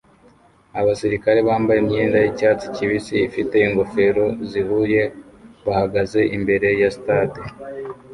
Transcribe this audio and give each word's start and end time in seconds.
Abasirikare 0.79 1.39
bambaye 1.47 1.79
imyenda 1.81 2.17
yicyatsi 2.23 2.65
kibisi 2.75 3.15
ifite 3.27 3.55
ingofero 3.67 4.25
zihuye 4.49 5.01
bahagaze 5.65 6.19
imbere 6.35 6.67
ya 6.81 6.89
stade 6.97 7.39